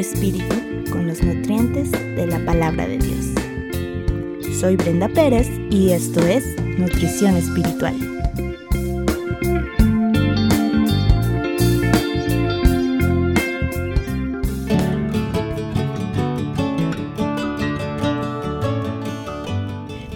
[0.00, 0.54] espíritu
[0.90, 4.58] con los nutrientes de la palabra de Dios.
[4.58, 6.44] Soy Brenda Pérez y esto es
[6.78, 7.94] Nutrición Espiritual.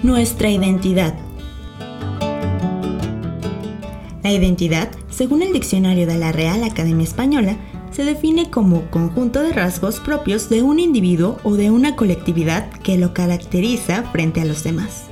[0.02, 1.14] Nuestra identidad.
[4.22, 7.58] La identidad, según el diccionario de la Real Academia Española,
[7.94, 12.98] se define como conjunto de rasgos propios de un individuo o de una colectividad que
[12.98, 15.04] lo caracteriza frente a los demás.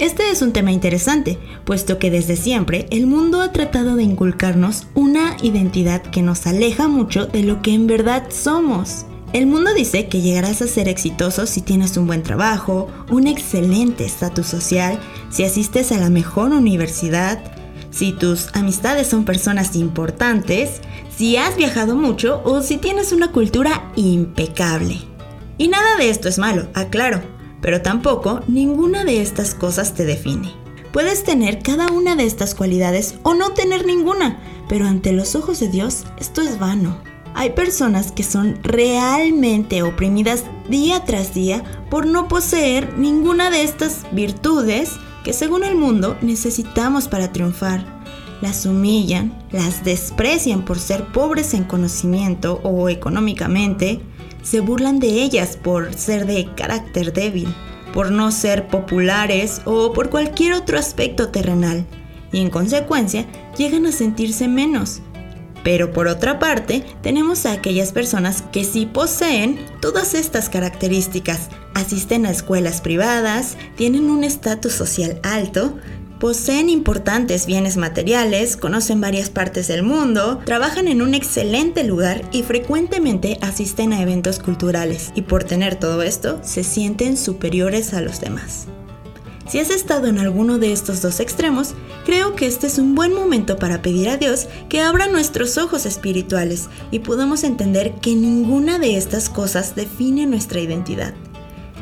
[0.00, 4.86] Este es un tema interesante, puesto que desde siempre el mundo ha tratado de inculcarnos
[4.94, 9.06] una identidad que nos aleja mucho de lo que en verdad somos.
[9.32, 14.04] El mundo dice que llegarás a ser exitoso si tienes un buen trabajo, un excelente
[14.04, 14.98] estatus social,
[15.30, 17.57] si asistes a la mejor universidad,
[17.98, 20.80] si tus amistades son personas importantes,
[21.16, 25.00] si has viajado mucho o si tienes una cultura impecable.
[25.56, 27.20] Y nada de esto es malo, aclaro,
[27.60, 30.52] pero tampoco ninguna de estas cosas te define.
[30.92, 34.38] Puedes tener cada una de estas cualidades o no tener ninguna,
[34.68, 37.02] pero ante los ojos de Dios esto es vano.
[37.34, 44.06] Hay personas que son realmente oprimidas día tras día por no poseer ninguna de estas
[44.12, 44.92] virtudes
[45.28, 47.84] que según el mundo necesitamos para triunfar
[48.40, 54.00] las humillan, las desprecian por ser pobres en conocimiento o económicamente,
[54.42, 57.54] se burlan de ellas por ser de carácter débil,
[57.92, 61.84] por no ser populares o por cualquier otro aspecto terrenal,
[62.32, 65.02] y en consecuencia llegan a sentirse menos.
[65.64, 72.26] Pero por otra parte, tenemos a aquellas personas que sí poseen todas estas características, asisten
[72.26, 75.74] a escuelas privadas, tienen un estatus social alto,
[76.18, 82.42] Poseen importantes bienes materiales, conocen varias partes del mundo, trabajan en un excelente lugar y
[82.42, 88.20] frecuentemente asisten a eventos culturales y por tener todo esto se sienten superiores a los
[88.20, 88.66] demás.
[89.48, 93.14] Si has estado en alguno de estos dos extremos, creo que este es un buen
[93.14, 98.78] momento para pedir a Dios que abra nuestros ojos espirituales y podamos entender que ninguna
[98.78, 101.14] de estas cosas define nuestra identidad.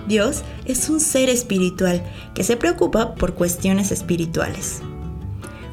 [0.07, 2.05] Dios es un ser espiritual
[2.35, 4.81] que se preocupa por cuestiones espirituales.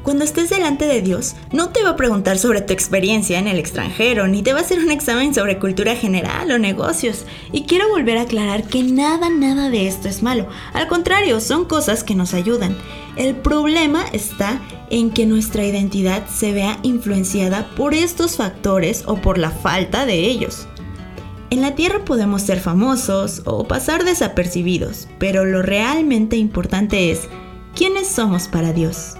[0.04, 3.58] Cuando estés delante de Dios, no te va a preguntar sobre tu experiencia en el
[3.58, 7.24] extranjero, ni te va a hacer un examen sobre cultura general o negocios.
[7.52, 10.46] Y quiero volver a aclarar que nada, nada de esto es malo.
[10.74, 12.76] Al contrario, son cosas que nos ayudan.
[13.16, 14.60] El problema está
[14.90, 20.26] en que nuestra identidad se vea influenciada por estos factores o por la falta de
[20.26, 20.66] ellos.
[21.48, 27.20] En la Tierra podemos ser famosos o pasar desapercibidos, pero lo realmente importante es
[27.74, 29.14] quiénes somos para Dios.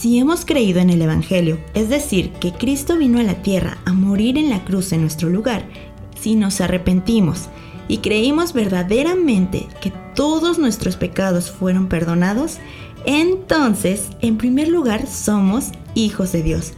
[0.00, 3.92] Si hemos creído en el Evangelio, es decir, que Cristo vino a la tierra a
[3.92, 5.62] morir en la cruz en nuestro lugar,
[6.18, 7.50] si nos arrepentimos
[7.86, 12.60] y creímos verdaderamente que todos nuestros pecados fueron perdonados,
[13.04, 16.72] entonces, en primer lugar, somos hijos de Dios.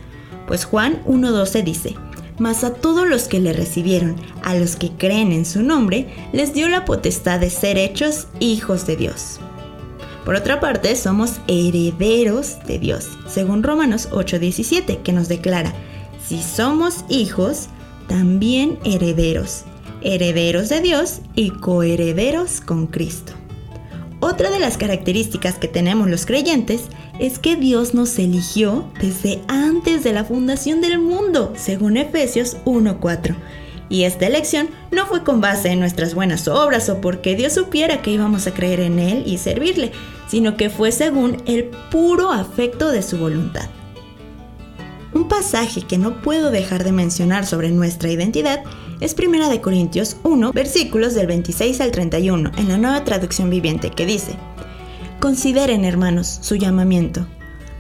[0.49, 1.95] Pues Juan 1.12 dice,
[2.41, 6.55] mas a todos los que le recibieron, a los que creen en su nombre, les
[6.55, 9.39] dio la potestad de ser hechos hijos de Dios.
[10.25, 15.73] Por otra parte, somos herederos de Dios, según Romanos 8:17, que nos declara,
[16.27, 17.69] si somos hijos,
[18.07, 19.65] también herederos,
[20.03, 23.33] herederos de Dios y coherederos con Cristo.
[24.21, 26.83] Otra de las características que tenemos los creyentes
[27.19, 33.35] es que Dios nos eligió desde antes de la fundación del mundo, según Efesios 1.4.
[33.93, 38.01] Y esta elección no fue con base en nuestras buenas obras o porque Dios supiera
[38.01, 39.93] que íbamos a creer en Él y servirle,
[40.27, 43.69] sino que fue según el puro afecto de su voluntad.
[45.13, 48.63] Un pasaje que no puedo dejar de mencionar sobre nuestra identidad
[49.01, 53.91] es Primera de Corintios 1, versículos del 26 al 31, en la nueva traducción viviente,
[53.91, 54.37] que dice,
[55.21, 57.27] Consideren, hermanos, su llamamiento.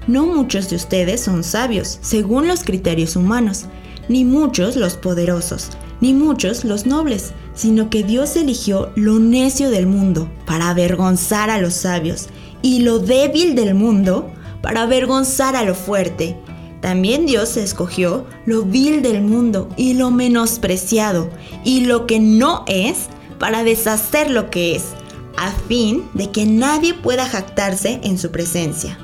[0.06, 3.64] No muchos de ustedes son sabios, según los criterios humanos,
[4.10, 5.70] ni muchos los poderosos,
[6.02, 11.58] ni muchos los nobles, sino que Dios eligió lo necio del mundo para avergonzar a
[11.58, 12.28] los sabios,
[12.60, 16.36] y lo débil del mundo para avergonzar a lo fuerte
[16.82, 21.30] también Dios escogió lo vil del mundo y lo menospreciado
[21.64, 23.06] y lo que no es
[23.38, 24.86] para deshacer lo que es,
[25.36, 28.98] a fin de que nadie pueda jactarse en su presencia.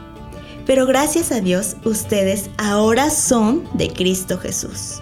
[0.67, 5.00] Pero gracias a Dios ustedes ahora son de Cristo Jesús,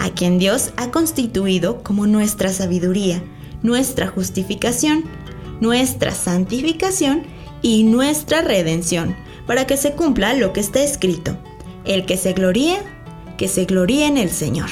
[0.00, 3.22] a quien Dios ha constituido como nuestra sabiduría,
[3.62, 5.04] nuestra justificación,
[5.60, 7.22] nuestra santificación
[7.62, 9.14] y nuestra redención,
[9.46, 11.36] para que se cumpla lo que está escrito
[11.84, 12.78] el que se gloríe,
[13.36, 14.68] que se gloríe en el Señor.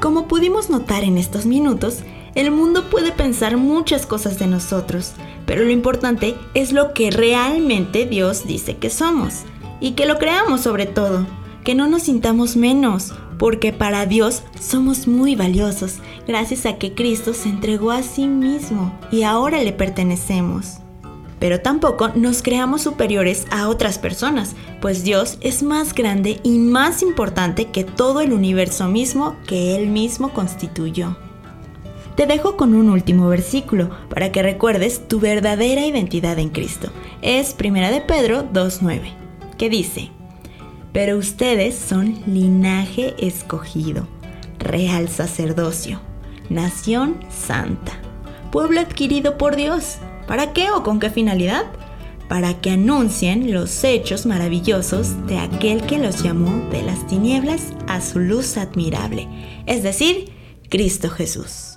[0.00, 1.98] Como pudimos notar en estos minutos,
[2.34, 5.12] el mundo puede pensar muchas cosas de nosotros,
[5.46, 9.42] pero lo importante es lo que realmente Dios dice que somos
[9.80, 11.26] y que lo creamos sobre todo,
[11.64, 15.96] que no nos sintamos menos, porque para Dios somos muy valiosos,
[16.28, 20.76] gracias a que Cristo se entregó a sí mismo y ahora le pertenecemos.
[21.40, 27.02] Pero tampoco nos creamos superiores a otras personas, pues Dios es más grande y más
[27.02, 31.16] importante que todo el universo mismo que Él mismo constituyó.
[32.14, 36.90] Te dejo con un último versículo para que recuerdes tu verdadera identidad en Cristo.
[37.22, 39.00] Es 1 de Pedro 2.9,
[39.58, 40.11] que dice,
[40.92, 44.06] Pero ustedes son linaje escogido,
[44.58, 46.00] real sacerdocio,
[46.50, 47.92] nación santa,
[48.50, 49.98] pueblo adquirido por Dios.
[50.26, 51.64] ¿Para qué o con qué finalidad?
[52.32, 58.00] para que anuncien los hechos maravillosos de aquel que los llamó de las tinieblas a
[58.00, 59.28] su luz admirable,
[59.66, 60.32] es decir,
[60.70, 61.71] Cristo Jesús.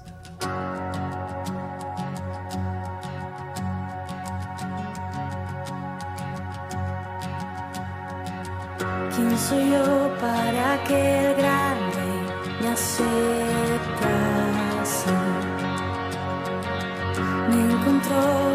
[9.15, 12.07] ¿Quién soy yo para que el grande
[12.59, 13.05] me aceptase?
[17.47, 18.54] Me encontró